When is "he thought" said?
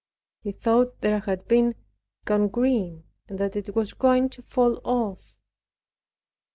0.39-1.01